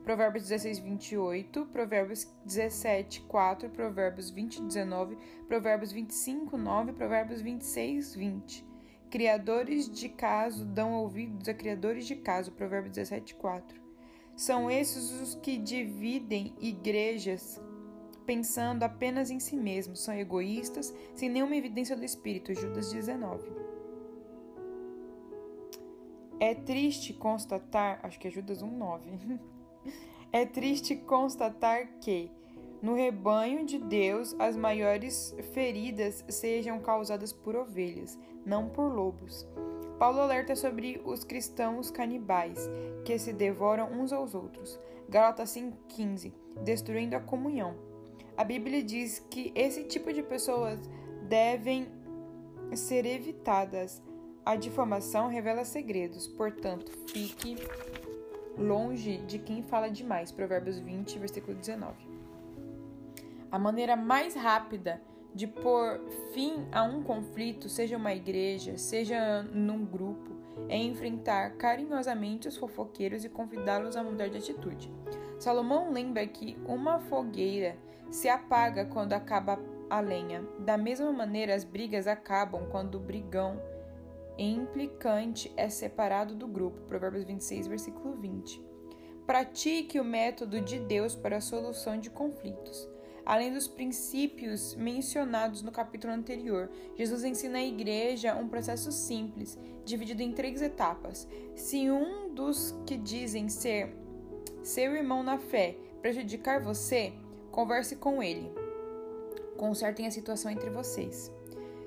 Provérbios 0.05 0.45
16, 0.45 0.79
28, 0.79 1.67
Provérbios 1.67 2.33
17, 2.45 3.23
4, 3.23 3.71
Provérbios 3.71 4.31
20, 4.31 4.63
19, 4.63 5.19
Provérbios 5.49 5.91
25, 5.91 6.57
9, 6.57 6.93
Provérbios 6.93 7.41
26, 7.41 8.15
20. 8.15 8.65
Criadores 9.11 9.91
de 9.91 10.09
caso 10.09 10.65
dão 10.65 10.93
ouvidos 10.93 11.49
a 11.49 11.55
criadores 11.55 12.07
de 12.07 12.15
caso. 12.15 12.53
Provérbios 12.53 12.95
17, 12.95 13.35
4. 13.35 13.81
São 14.37 14.71
esses 14.71 15.11
os 15.21 15.35
que 15.35 15.57
dividem 15.57 16.55
igrejas 16.61 17.61
pensando 18.27 18.83
apenas 18.83 19.31
em 19.31 19.39
si 19.39 19.57
mesmos, 19.57 20.01
são 20.01 20.13
egoístas, 20.13 20.93
sem 21.15 21.29
nenhuma 21.29 21.57
evidência 21.57 21.97
do 21.97 22.05
Espírito. 22.05 22.53
Judas 22.53 22.93
19. 22.93 23.49
É 26.39 26.55
triste 26.55 27.15
constatar, 27.15 28.01
acho 28.03 28.19
que 28.19 28.29
é 28.29 28.31
Judas 28.31 28.63
1,9. 28.63 29.39
é 30.33 30.45
triste 30.45 30.97
constatar 30.97 31.89
que, 32.01 32.31
no 32.83 32.95
rebanho 32.95 33.65
de 33.65 33.79
Deus, 33.79 34.35
as 34.39 34.55
maiores 34.57 35.35
feridas 35.55 36.25
sejam 36.29 36.79
causadas 36.81 37.33
por 37.33 37.57
ovelhas, 37.57 38.19
não 38.45 38.69
por 38.69 38.93
lobos. 38.93 39.47
Paulo 39.99 40.21
alerta 40.21 40.55
sobre 40.55 41.01
os 41.07 41.25
cristãos 41.25 41.91
canibais, 41.91 42.69
que 43.05 43.19
se 43.19 43.33
devoram 43.33 43.91
uns 43.93 44.13
aos 44.13 44.35
outros. 44.35 44.79
Gálatas 45.09 45.51
5,15 45.57 46.35
Destruindo 46.63 47.17
a 47.17 47.21
comunhão. 47.21 47.96
A 48.37 48.45
Bíblia 48.45 48.83
diz 48.83 49.19
que 49.31 49.51
esse 49.55 49.85
tipo 49.85 50.13
de 50.13 50.23
pessoas 50.23 50.79
devem 51.23 51.89
ser 52.75 53.07
evitadas. 53.07 54.03
A 54.45 54.57
difamação 54.57 55.29
revela 55.29 55.65
segredos, 55.65 56.27
portanto, 56.27 56.93
fique 57.09 57.57
longe 58.59 59.19
de 59.27 59.39
quem 59.39 59.63
fala 59.63 59.89
demais. 59.89 60.31
Provérbios 60.31 60.79
20, 60.79 61.19
versículo 61.19 61.57
19. 61.57 61.95
A 63.51 63.59
maneira 63.59 63.97
mais 63.97 64.35
rápida 64.35 65.01
de 65.35 65.47
pôr 65.47 66.01
fim 66.33 66.67
a 66.73 66.83
um 66.83 67.03
conflito, 67.03 67.69
seja 67.69 67.97
uma 67.97 68.15
igreja, 68.15 68.77
seja 68.77 69.43
num 69.45 69.85
grupo, 69.85 70.35
é 70.69 70.77
enfrentar 70.77 71.57
carinhosamente 71.57 72.49
os 72.49 72.57
fofoqueiros 72.57 73.25
e 73.25 73.29
convidá-los 73.29 73.97
a 73.97 74.03
mudar 74.03 74.29
de 74.29 74.39
atitude. 74.39 74.93
Salomão 75.39 75.93
lembra 75.93 76.27
que 76.27 76.57
uma 76.67 76.99
fogueira 77.01 77.77
se 78.11 78.29
apaga 78.29 78.85
quando 78.85 79.13
acaba 79.13 79.59
a 79.89 80.01
lenha. 80.01 80.47
Da 80.59 80.77
mesma 80.77 81.13
maneira, 81.13 81.55
as 81.55 81.65
brigas 81.65 82.07
acabam 82.07 82.67
quando 82.71 82.97
o 82.97 83.01
brigão 83.01 83.61
implicante 84.39 85.53
é 85.57 85.69
separado 85.69 86.35
do 86.35 86.47
grupo. 86.47 86.81
Provérbios 86.83 87.25
26, 87.25 87.67
versículo 87.67 88.15
20. 88.17 88.65
Pratique 89.27 89.99
o 89.99 90.05
método 90.05 90.61
de 90.61 90.79
Deus 90.79 91.15
para 91.15 91.39
a 91.39 91.41
solução 91.41 91.99
de 91.99 92.11
conflitos. 92.11 92.89
Além 93.25 93.53
dos 93.53 93.67
princípios 93.67 94.77
mencionados 94.77 95.61
no 95.61 95.73
capítulo 95.73 96.13
anterior, 96.13 96.71
Jesus 96.95 97.25
ensina 97.25 97.59
à 97.59 97.65
igreja 97.65 98.37
um 98.37 98.49
processo 98.49 98.93
simples, 98.93 99.59
dividido 99.85 100.23
em 100.23 100.33
três 100.33 100.63
etapas. 100.63 101.27
Se 101.57 101.91
um 101.91 102.33
dos 102.33 102.73
que 102.87 102.97
dizem 102.97 103.49
ser 103.49 103.93
seu 104.63 104.95
irmão 104.95 105.25
na 105.25 105.39
fé 105.39 105.77
prejudicar 106.01 106.63
você, 106.63 107.13
converse 107.57 107.97
com 107.97 108.23
ele. 108.23 108.53
Consertem 109.57 110.07
a 110.07 110.11
situação 110.11 110.51
entre 110.51 110.69
vocês. 110.69 111.33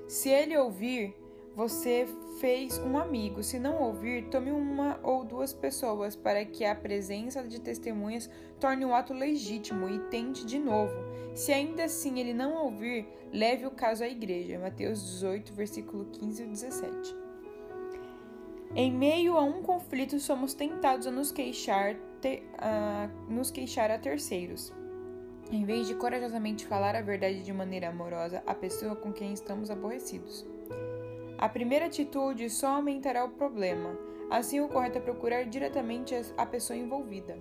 Se 0.08 0.28
ele 0.28 0.56
ouvir, 0.56 1.14
você 1.54 2.08
fez 2.40 2.76
um 2.78 2.98
amigo. 2.98 3.40
Se 3.40 3.56
não 3.56 3.80
ouvir, 3.80 4.28
tome 4.30 4.50
uma 4.50 4.98
ou 5.00 5.24
duas 5.24 5.52
pessoas 5.52 6.16
para 6.16 6.44
que 6.44 6.64
a 6.64 6.74
presença 6.74 7.44
de 7.44 7.60
testemunhas 7.60 8.28
torne 8.58 8.84
o 8.84 8.92
ato 8.92 9.14
legítimo 9.14 9.88
e 9.88 10.00
tente 10.10 10.44
de 10.44 10.58
novo. 10.58 10.92
Se 11.36 11.52
ainda 11.52 11.84
assim 11.84 12.18
ele 12.18 12.34
não 12.34 12.64
ouvir, 12.64 13.06
leve 13.32 13.64
o 13.64 13.70
caso 13.70 14.02
à 14.02 14.08
igreja. 14.08 14.58
Mateus 14.58 15.00
18, 15.00 15.52
versículo 15.52 16.06
15 16.06 16.42
e 16.42 16.46
17. 16.48 17.16
Em 18.74 18.90
meio 18.90 19.36
a 19.36 19.42
um 19.44 19.62
conflito, 19.62 20.18
somos 20.18 20.52
tentados 20.52 21.06
a 21.06 21.12
nos 21.12 21.30
queixar, 21.30 21.94
te, 22.20 22.42
a 22.58 23.08
nos 23.28 23.52
queixar 23.52 23.88
a 23.92 23.98
terceiros. 23.98 24.79
Em 25.52 25.64
vez 25.64 25.88
de 25.88 25.96
corajosamente 25.96 26.64
falar 26.64 26.94
a 26.94 27.02
verdade 27.02 27.42
de 27.42 27.52
maneira 27.52 27.88
amorosa 27.88 28.40
à 28.46 28.54
pessoa 28.54 28.94
com 28.94 29.12
quem 29.12 29.32
estamos 29.32 29.68
aborrecidos. 29.68 30.46
A 31.36 31.48
primeira 31.48 31.86
atitude 31.86 32.48
só 32.48 32.76
aumentará 32.76 33.24
o 33.24 33.30
problema. 33.30 33.98
Assim, 34.30 34.60
o 34.60 34.68
correto 34.68 34.98
é 34.98 35.00
procurar 35.00 35.42
diretamente 35.42 36.14
a 36.36 36.46
pessoa 36.46 36.78
envolvida. 36.78 37.36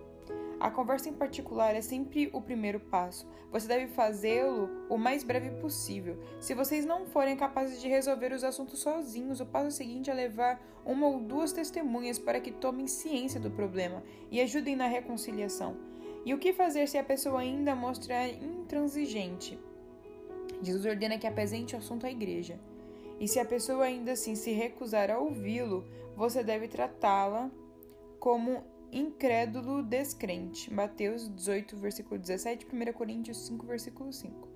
A 0.59 0.71
conversa 0.71 1.07
em 1.07 1.13
particular 1.13 1.75
é 1.75 1.81
sempre 1.81 2.31
o 2.33 2.41
primeiro 2.41 2.79
passo. 2.79 3.27
Você 3.51 3.67
deve 3.67 3.85
fazê-lo 3.93 4.69
o 4.89 4.97
mais 4.97 5.23
breve 5.23 5.51
possível. 5.61 6.17
Se 6.39 6.55
vocês 6.55 6.85
não 6.85 7.05
forem 7.05 7.37
capazes 7.37 7.79
de 7.79 7.87
resolver 7.87 8.33
os 8.33 8.43
assuntos 8.43 8.79
sozinhos, 8.79 9.39
o 9.39 9.45
passo 9.45 9.69
seguinte 9.69 10.09
é 10.09 10.13
levar 10.15 10.59
uma 10.83 11.05
ou 11.05 11.19
duas 11.19 11.53
testemunhas 11.53 12.17
para 12.17 12.41
que 12.41 12.51
tomem 12.51 12.87
ciência 12.87 13.39
do 13.39 13.51
problema 13.51 14.01
e 14.31 14.41
ajudem 14.41 14.75
na 14.75 14.87
reconciliação. 14.87 15.77
E 16.25 16.33
o 16.33 16.38
que 16.38 16.53
fazer 16.53 16.88
se 16.88 16.97
a 16.97 17.03
pessoa 17.03 17.39
ainda 17.39 17.75
mostrar 17.75 18.27
intransigente? 18.27 19.57
Jesus 20.61 20.85
ordena 20.85 21.17
que 21.17 21.27
apresente 21.27 21.75
o 21.75 21.77
assunto 21.77 22.05
à 22.05 22.11
igreja. 22.11 22.59
E 23.19 23.27
se 23.27 23.39
a 23.39 23.45
pessoa 23.45 23.85
ainda 23.85 24.13
assim 24.13 24.35
se 24.35 24.51
recusar 24.51 25.09
a 25.09 25.19
ouvi-lo, 25.19 25.85
você 26.15 26.43
deve 26.43 26.67
tratá-la 26.67 27.49
como 28.19 28.63
incrédulo 28.91 29.83
descrente. 29.83 30.73
Mateus 30.73 31.29
18, 31.29 31.77
versículo 31.77 32.19
17, 32.19 32.65
1 32.65 32.93
Coríntios 32.93 33.38
5, 33.47 33.65
versículo 33.65 34.11
5. 34.11 34.47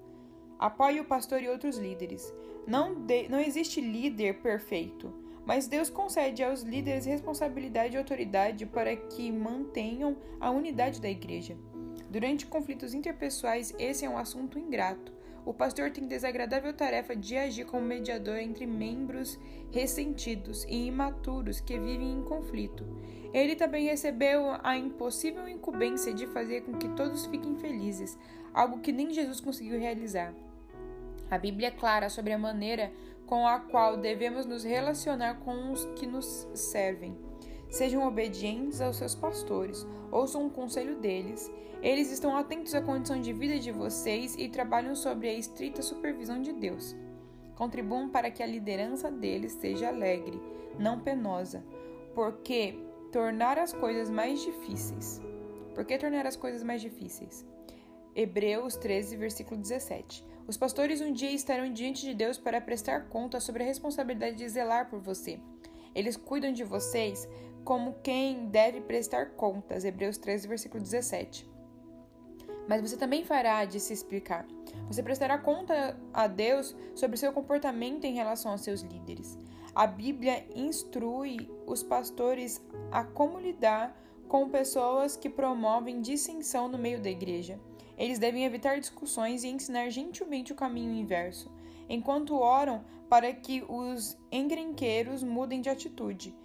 Apoie 0.59 0.99
o 0.99 1.05
pastor 1.05 1.41
e 1.41 1.49
outros 1.49 1.77
líderes. 1.77 2.33
Não, 2.65 2.93
de, 2.93 3.27
não 3.27 3.39
existe 3.39 3.81
líder 3.81 4.41
perfeito, 4.41 5.13
mas 5.45 5.67
Deus 5.67 5.89
concede 5.89 6.43
aos 6.43 6.61
líderes 6.61 7.05
responsabilidade 7.05 7.95
e 7.95 7.97
autoridade 7.97 8.65
para 8.65 8.95
que 8.95 9.31
mantenham 9.31 10.15
a 10.39 10.49
unidade 10.49 11.01
da 11.01 11.09
igreja. 11.09 11.57
Durante 12.09 12.45
conflitos 12.45 12.93
interpessoais, 12.93 13.73
esse 13.79 14.05
é 14.05 14.09
um 14.09 14.17
assunto 14.17 14.59
ingrato. 14.59 15.11
O 15.45 15.53
pastor 15.53 15.91
tem 15.91 16.07
desagradável 16.07 16.71
tarefa 16.71 17.15
de 17.15 17.35
agir 17.35 17.65
como 17.65 17.83
mediador 17.85 18.37
entre 18.37 18.65
membros 18.65 19.37
ressentidos 19.71 20.63
e 20.65 20.85
imaturos 20.87 21.59
que 21.59 21.77
vivem 21.77 22.13
em 22.13 22.23
conflito. 22.23 22.85
Ele 23.33 23.55
também 23.55 23.85
recebeu 23.85 24.55
a 24.63 24.77
impossível 24.77 25.49
incumbência 25.49 26.13
de 26.13 26.27
fazer 26.27 26.61
com 26.61 26.77
que 26.77 26.87
todos 26.89 27.25
fiquem 27.25 27.57
felizes, 27.57 28.17
algo 28.53 28.79
que 28.79 28.93
nem 28.93 29.11
Jesus 29.11 29.41
conseguiu 29.41 29.79
realizar. 29.79 30.33
A 31.29 31.37
Bíblia 31.37 31.69
é 31.69 31.71
clara 31.71 32.09
sobre 32.09 32.31
a 32.31 32.37
maneira 32.37 32.91
com 33.33 33.47
a 33.47 33.59
qual 33.59 33.97
devemos 33.97 34.45
nos 34.45 34.63
relacionar 34.63 35.39
com 35.39 35.71
os 35.71 35.85
que 35.95 36.05
nos 36.05 36.47
servem. 36.53 37.17
Sejam 37.67 38.07
obedientes 38.07 38.79
aos 38.79 38.97
seus 38.97 39.15
pastores, 39.15 39.87
ouçam 40.11 40.45
o 40.45 40.51
conselho 40.51 40.97
deles. 40.97 41.51
Eles 41.81 42.11
estão 42.11 42.37
atentos 42.37 42.75
à 42.75 42.81
condição 42.83 43.19
de 43.19 43.33
vida 43.33 43.57
de 43.57 43.71
vocês 43.71 44.35
e 44.37 44.47
trabalham 44.47 44.95
sobre 44.95 45.29
a 45.29 45.33
estrita 45.33 45.81
supervisão 45.81 46.43
de 46.43 46.53
Deus. 46.53 46.95
Contribuam 47.55 48.07
para 48.07 48.29
que 48.29 48.43
a 48.43 48.45
liderança 48.45 49.09
deles 49.09 49.53
seja 49.53 49.87
alegre, 49.87 50.39
não 50.77 50.99
penosa, 50.99 51.63
porque 52.13 52.77
tornar 53.11 53.57
as 53.57 53.73
coisas 53.73 54.11
mais 54.11 54.43
difíceis. 54.43 55.19
Por 55.73 55.85
que 55.85 55.97
tornar 55.97 56.27
as 56.27 56.35
coisas 56.35 56.61
mais 56.61 56.83
difíceis? 56.83 57.43
Hebreus 58.15 58.75
13, 58.75 59.17
versículo 59.17 59.59
17. 59.59 60.23
Os 60.47 60.57
pastores 60.57 61.01
um 61.01 61.11
dia 61.11 61.31
estarão 61.31 61.71
diante 61.71 62.01
de 62.01 62.13
Deus 62.13 62.37
para 62.37 62.61
prestar 62.61 63.07
conta 63.09 63.39
sobre 63.39 63.63
a 63.63 63.65
responsabilidade 63.65 64.35
de 64.35 64.47
zelar 64.47 64.89
por 64.89 64.99
você. 64.99 65.39
Eles 65.95 66.15
cuidam 66.17 66.51
de 66.51 66.63
vocês 66.63 67.27
como 67.63 67.95
quem 68.03 68.47
deve 68.49 68.81
prestar 68.81 69.31
contas. 69.31 69.85
Hebreus 69.85 70.17
13, 70.17 70.47
versículo 70.47 70.83
17. 70.83 71.49
Mas 72.67 72.81
você 72.81 72.97
também 72.97 73.23
fará 73.23 73.65
de 73.65 73.79
se 73.79 73.93
explicar. 73.93 74.45
Você 74.87 75.01
prestará 75.01 75.37
conta 75.37 75.97
a 76.13 76.27
Deus 76.27 76.75
sobre 76.95 77.17
seu 77.17 77.33
comportamento 77.33 78.05
em 78.05 78.13
relação 78.13 78.51
aos 78.51 78.61
seus 78.61 78.81
líderes. 78.81 79.37
A 79.73 79.87
Bíblia 79.87 80.45
instrui 80.55 81.49
os 81.65 81.81
pastores 81.81 82.61
a 82.91 83.03
como 83.03 83.39
lidar 83.39 83.97
com 84.27 84.49
pessoas 84.49 85.17
que 85.17 85.29
promovem 85.29 86.01
dissensão 86.01 86.67
no 86.67 86.77
meio 86.77 87.01
da 87.01 87.09
igreja. 87.09 87.59
Eles 87.97 88.19
devem 88.19 88.45
evitar 88.45 88.79
discussões 88.79 89.43
e 89.43 89.49
ensinar 89.49 89.89
gentilmente 89.89 90.51
o 90.51 90.55
caminho 90.55 90.93
inverso, 90.93 91.51
enquanto 91.87 92.35
oram 92.35 92.83
para 93.09 93.31
que 93.33 93.63
os 93.67 94.17
encrenqueiros 94.31 95.23
mudem 95.23 95.61
de 95.61 95.69
atitude. 95.69 96.35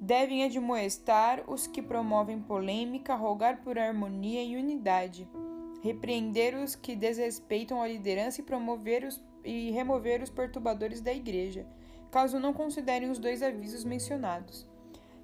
Devem 0.00 0.44
admoestar 0.44 1.42
os 1.46 1.66
que 1.66 1.82
promovem 1.82 2.40
polêmica, 2.40 3.14
rogar 3.14 3.62
por 3.62 3.78
harmonia 3.78 4.42
e 4.42 4.56
unidade, 4.56 5.28
repreender 5.82 6.54
os 6.56 6.74
que 6.74 6.96
desrespeitam 6.96 7.82
a 7.82 7.88
liderança 7.88 8.40
e 8.40 8.44
promover 8.44 9.04
os, 9.04 9.22
e 9.44 9.70
remover 9.70 10.22
os 10.22 10.30
perturbadores 10.30 11.00
da 11.00 11.12
igreja 11.12 11.66
caso 12.14 12.38
não 12.38 12.52
considerem 12.52 13.10
os 13.10 13.18
dois 13.18 13.42
avisos 13.42 13.82
mencionados. 13.82 14.64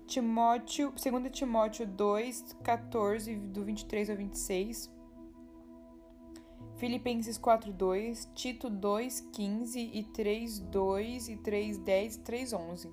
Timóteo, 0.08 0.90
2 0.90 1.30
Timóteo 1.30 1.86
2, 1.86 2.56
14, 2.64 3.36
do 3.36 3.64
23 3.64 4.10
ao 4.10 4.16
26. 4.16 4.90
Filipenses 6.80 7.38
4, 7.38 7.72
2, 7.72 8.28
Tito 8.34 8.68
2, 8.68 9.28
15 9.32 9.78
e 9.78 10.02
3, 10.02 10.58
2 10.58 11.28
e 11.28 11.36
3, 11.36 11.78
10 11.78 12.14
e 12.16 12.20
3, 12.20 12.52
11. 12.52 12.90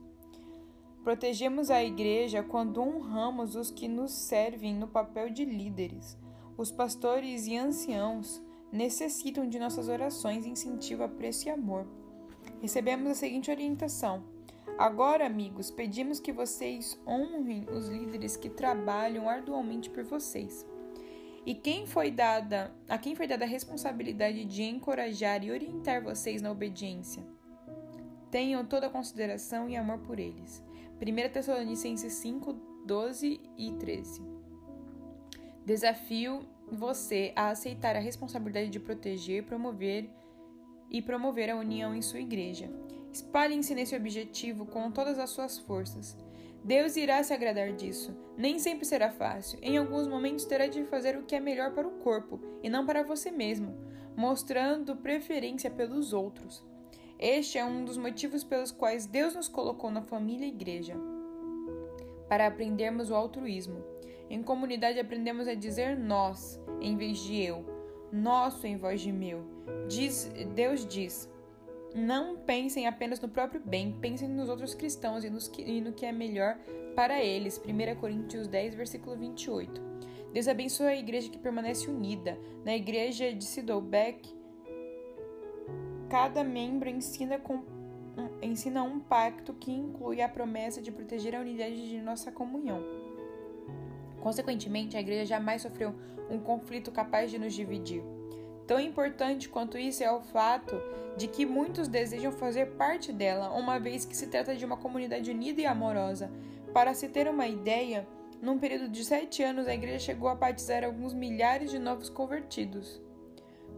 Protegemos 1.04 1.72
a 1.72 1.84
igreja 1.84 2.44
quando 2.44 2.82
honramos 2.82 3.56
os 3.56 3.72
que 3.72 3.88
nos 3.88 4.12
servem 4.12 4.76
no 4.76 4.88
papel 4.88 5.32
de 5.32 5.44
líderes. 5.44 6.16
Os 6.56 6.72
pastores 6.72 7.48
e 7.48 7.58
anciãos 7.58 8.40
necessitam 8.72 9.50
de 9.50 9.58
nossas 9.58 9.88
orações, 9.88 10.46
incentivo, 10.46 11.04
apreço 11.04 11.48
e 11.48 11.50
amor 11.50 11.88
recebemos 12.62 13.10
a 13.12 13.16
seguinte 13.16 13.52
orientação: 13.52 14.24
Agora, 14.78 15.26
amigos, 15.26 15.72
pedimos 15.72 16.20
que 16.20 16.32
vocês 16.32 17.00
honrem 17.08 17.66
os 17.70 17.88
líderes 17.88 18.36
que 18.36 18.50
trabalham 18.50 19.30
arduamente 19.30 19.90
por 19.90 20.04
vocês. 20.04 20.66
E 21.48 21.56
quem 21.56 21.88
foi 21.88 22.12
dada, 22.12 22.76
a 22.90 22.98
quem 22.98 23.16
foi 23.16 23.26
dada 23.26 23.46
a 23.46 23.48
responsabilidade 23.48 24.44
de 24.44 24.64
encorajar 24.64 25.42
e 25.46 25.50
orientar 25.50 26.04
vocês 26.04 26.42
na 26.42 26.52
obediência? 26.52 27.24
Tenham 28.30 28.66
toda 28.66 28.88
a 28.88 28.90
consideração 28.90 29.70
e 29.70 29.78
amor 29.78 30.00
por 30.00 30.20
eles. 30.20 30.62
1 31.02 31.32
Tessalonicenses 31.32 32.12
5, 32.16 32.52
12 32.86 33.40
e 33.58 33.72
13. 33.72 34.22
Desafio 35.66 36.46
você 36.70 37.32
a 37.34 37.48
aceitar 37.48 37.96
a 37.96 38.00
responsabilidade 38.00 38.70
de 38.70 38.82
proteger, 38.82 39.46
promover 39.46 40.10
e 40.92 41.02
promover 41.02 41.50
a 41.50 41.56
união 41.56 41.96
em 41.96 42.02
sua 42.02 42.20
igreja. 42.20 42.70
Espalhem-se 43.10 43.74
nesse 43.74 43.96
objetivo 43.96 44.66
com 44.66 44.92
todas 44.92 45.18
as 45.18 45.30
suas 45.30 45.58
forças. 45.58 46.14
Deus 46.68 46.98
irá 46.98 47.24
se 47.24 47.34
agradar 47.34 47.72
disso. 47.72 48.14
Nem 48.36 48.60
sempre 48.60 48.86
será 48.86 49.10
fácil. 49.10 49.58
Em 49.62 49.78
alguns 49.78 50.06
momentos 50.06 50.44
terá 50.44 50.68
de 50.68 50.84
fazer 50.84 51.18
o 51.18 51.24
que 51.24 51.34
é 51.34 51.40
melhor 51.40 51.72
para 51.72 51.88
o 51.88 52.00
corpo 52.00 52.42
e 52.62 52.70
não 52.70 52.86
para 52.86 53.04
você 53.04 53.32
mesmo, 53.32 53.74
mostrando 54.18 54.98
preferência 54.98 55.72
pelos 55.72 56.12
outros. 56.12 56.62
Este 57.18 57.58
é 57.58 57.64
um 57.64 57.86
dos 57.86 57.96
motivos 57.96 58.44
pelos 58.44 58.70
quais 58.70 59.06
Deus 59.06 59.34
nos 59.34 59.48
colocou 59.48 59.90
na 59.90 60.02
família 60.02 60.46
e 60.46 60.50
igreja 60.50 60.94
para 62.28 62.46
aprendermos 62.46 63.10
o 63.10 63.16
altruísmo. 63.16 63.82
Em 64.30 64.44
comunidade 64.44 65.00
aprendemos 65.00 65.48
a 65.48 65.56
dizer 65.56 65.98
nós 65.98 66.60
em 66.82 66.98
vez 66.98 67.20
de 67.20 67.42
eu, 67.42 67.66
nosso 68.12 68.68
em 68.68 68.76
voz 68.76 69.00
de 69.00 69.14
meu 69.14 69.42
Diz, 69.88 70.30
Deus 70.54 70.86
diz: 70.86 71.30
Não 71.96 72.38
pensem 72.38 72.86
apenas 72.86 73.20
no 73.20 73.30
próprio 73.30 73.62
bem, 73.64 73.98
pensem 74.00 74.28
nos 74.28 74.50
outros 74.50 74.74
cristãos 74.74 75.24
e, 75.24 75.30
nos 75.30 75.48
que, 75.48 75.62
e 75.62 75.82
no 75.82 75.94
que 75.94 76.06
é 76.06 76.12
melhor 76.12 76.58
para 76.96 77.24
eles. 77.24 77.62
1 77.66 78.00
Coríntios 78.00 78.48
10, 78.48 78.76
versículo 78.76 79.16
28. 79.16 79.82
Deus 80.34 80.48
abençoa 80.48 80.90
a 80.90 80.96
igreja 80.96 81.30
que 81.30 81.38
permanece 81.38 81.90
unida. 81.90 82.38
Na 82.64 82.76
igreja 82.76 83.34
de 83.34 83.46
Siddlebeck, 83.46 84.30
cada 86.10 86.44
membro 86.44 86.90
ensina, 86.90 87.40
com, 87.40 87.64
ensina 88.42 88.84
um 88.84 89.00
pacto 89.00 89.54
que 89.54 89.72
inclui 89.72 90.22
a 90.22 90.30
promessa 90.30 90.82
de 90.82 90.92
proteger 90.92 91.36
a 91.36 91.40
unidade 91.40 91.90
de 91.90 92.02
nossa 92.02 92.32
comunhão. 92.32 92.84
Consequentemente, 94.20 94.98
a 94.98 95.00
igreja 95.00 95.26
jamais 95.26 95.62
sofreu 95.62 95.96
um 96.30 96.40
conflito 96.40 96.92
capaz 96.92 97.32
de 97.32 97.40
nos 97.40 97.54
dividir. 97.54 98.04
Tão 98.68 98.80
importante 98.82 99.48
quanto 99.48 99.78
isso 99.78 100.04
é 100.04 100.12
o 100.12 100.20
fato 100.20 100.76
de 101.16 101.28
que 101.28 101.46
muitos 101.46 101.88
desejam 101.88 102.34
fazer 102.34 102.76
parte 102.76 103.14
dela, 103.14 103.50
uma 103.58 103.80
vez 103.80 104.04
que 104.04 104.16
se 104.16 104.28
trata 104.28 104.56
de 104.56 104.66
uma 104.66 104.76
comunidade 104.76 105.32
unida 105.32 105.62
e 105.62 105.66
amorosa. 105.66 106.30
Para 106.74 106.94
se 106.94 107.08
ter 107.08 107.30
uma 107.30 107.48
ideia, 107.48 108.06
num 108.42 108.60
período 108.60 108.90
de 108.90 109.06
sete 109.06 109.42
anos, 109.42 109.68
a 109.68 109.74
igreja 109.74 110.00
chegou 110.00 110.28
a 110.28 110.36
batizar 110.36 110.84
alguns 110.84 111.14
milhares 111.14 111.72
de 111.72 111.80
novos 111.80 112.10
convertidos. 112.10 113.02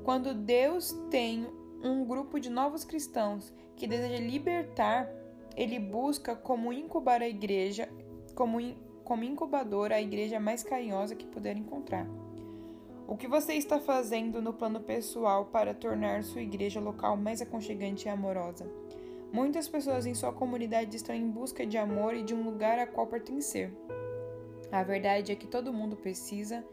Quando 0.03 0.33
Deus 0.33 0.91
tem 1.11 1.47
um 1.83 2.03
grupo 2.03 2.39
de 2.39 2.49
novos 2.49 2.83
cristãos 2.83 3.53
que 3.75 3.87
deseja 3.87 4.19
libertar, 4.19 5.07
ele 5.55 5.79
busca 5.79 6.35
como 6.35 6.73
incubar 6.73 7.21
a 7.21 7.29
igreja, 7.29 7.87
como, 8.33 8.59
como 9.03 9.23
incubadora 9.23 9.95
a 9.95 10.01
igreja 10.01 10.39
mais 10.39 10.63
carinhosa 10.63 11.15
que 11.15 11.27
puder 11.27 11.55
encontrar. 11.55 12.07
O 13.09 13.17
que 13.17 13.27
você 13.27 13.53
está 13.53 13.79
fazendo 13.79 14.39
no 14.39 14.53
plano 14.53 14.79
pessoal 14.79 15.45
para 15.45 15.73
tornar 15.73 16.23
sua 16.23 16.43
igreja 16.43 16.79
local 16.79 17.17
mais 17.17 17.41
aconchegante 17.41 18.05
e 18.05 18.09
amorosa? 18.09 18.71
Muitas 19.33 19.67
pessoas 19.67 20.05
em 20.05 20.13
sua 20.13 20.31
comunidade 20.31 20.95
estão 20.95 21.15
em 21.15 21.27
busca 21.27 21.65
de 21.65 21.75
amor 21.75 22.13
e 22.13 22.21
de 22.21 22.35
um 22.35 22.43
lugar 22.43 22.77
a 22.77 22.85
qual 22.85 23.07
pertencer. 23.07 23.73
A 24.71 24.83
verdade 24.83 25.31
é 25.31 25.35
que 25.35 25.47
todo 25.47 25.73
mundo 25.73 25.95
precisa 25.95 26.63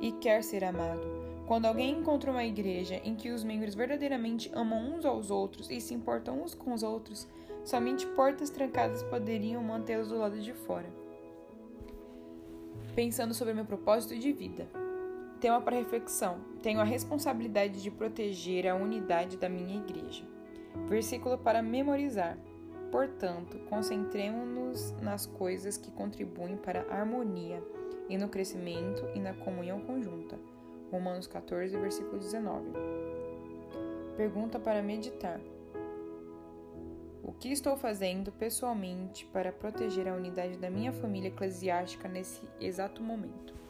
e 0.00 0.10
quer 0.10 0.42
ser 0.42 0.64
amado. 0.64 1.06
Quando 1.46 1.66
alguém 1.66 1.96
encontra 1.96 2.32
uma 2.32 2.44
igreja 2.44 3.00
em 3.04 3.14
que 3.14 3.30
os 3.30 3.44
membros 3.44 3.76
verdadeiramente 3.76 4.50
amam 4.52 4.96
uns 4.96 5.04
aos 5.04 5.30
outros 5.30 5.70
e 5.70 5.80
se 5.80 5.94
importam 5.94 6.42
uns 6.42 6.54
com 6.56 6.74
os 6.74 6.82
outros, 6.82 7.28
somente 7.64 8.04
portas 8.04 8.50
trancadas 8.50 9.04
poderiam 9.04 9.62
mantê-los 9.62 10.08
do 10.08 10.18
lado 10.18 10.40
de 10.40 10.52
fora. 10.52 10.92
Pensando 12.96 13.32
sobre 13.32 13.54
meu 13.54 13.64
propósito 13.64 14.18
de 14.18 14.32
vida. 14.32 14.83
Tema 15.44 15.60
para 15.60 15.76
reflexão: 15.76 16.38
Tenho 16.62 16.80
a 16.80 16.84
responsabilidade 16.84 17.82
de 17.82 17.90
proteger 17.90 18.66
a 18.66 18.74
unidade 18.74 19.36
da 19.36 19.46
minha 19.46 19.76
igreja. 19.76 20.24
Versículo 20.88 21.36
para 21.36 21.60
memorizar. 21.60 22.38
Portanto, 22.90 23.58
concentremos-nos 23.68 24.92
nas 25.02 25.26
coisas 25.26 25.76
que 25.76 25.90
contribuem 25.90 26.56
para 26.56 26.86
a 26.88 26.98
harmonia 26.98 27.62
e 28.08 28.16
no 28.16 28.30
crescimento 28.30 29.06
e 29.14 29.20
na 29.20 29.34
comunhão 29.34 29.80
conjunta. 29.80 30.38
Romanos 30.90 31.26
14, 31.26 31.76
versículo 31.76 32.18
19. 32.18 32.70
Pergunta 34.16 34.58
para 34.58 34.82
meditar: 34.82 35.38
O 37.22 37.32
que 37.32 37.52
estou 37.52 37.76
fazendo 37.76 38.32
pessoalmente 38.32 39.26
para 39.26 39.52
proteger 39.52 40.08
a 40.08 40.14
unidade 40.14 40.56
da 40.56 40.70
minha 40.70 40.94
família 40.94 41.28
eclesiástica 41.28 42.08
nesse 42.08 42.40
exato 42.58 43.02
momento? 43.02 43.63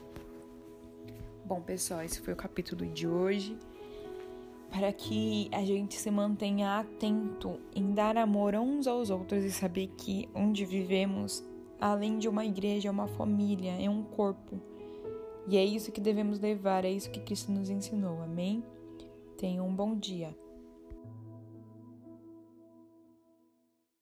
Bom, 1.47 1.61
pessoal, 1.61 2.03
esse 2.03 2.21
foi 2.21 2.33
o 2.33 2.37
capítulo 2.37 2.87
de 2.87 3.07
hoje. 3.07 3.59
Para 4.71 4.91
que 4.95 5.51
a 5.53 5.63
gente 5.63 5.95
se 5.95 6.11
mantenha 6.11 6.79
atento 6.79 7.61
em 7.77 7.93
dar 7.93 8.17
amor 8.17 8.55
uns 8.55 8.87
aos 8.87 9.11
outros 9.11 9.45
e 9.45 9.53
saber 9.53 9.89
que 9.89 10.27
onde 10.35 10.65
vivemos, 10.65 11.45
além 11.79 12.19
de 12.19 12.31
uma 12.31 12.47
igreja, 12.47 12.89
é 12.89 12.91
uma 12.91 13.07
família, 13.07 13.73
é 13.73 13.91
um 13.91 14.03
corpo. 14.03 14.59
E 15.47 15.59
é 15.59 15.65
isso 15.65 15.93
que 15.93 16.01
devemos 16.01 16.41
levar, 16.41 16.83
é 16.83 16.91
isso 16.91 17.11
que 17.11 17.21
Cristo 17.21 17.53
nos 17.53 17.69
ensinou. 17.69 18.23
Amém? 18.23 18.65
Tenha 19.37 19.63
um 19.63 19.75
bom 19.75 19.95
dia. 19.95 20.35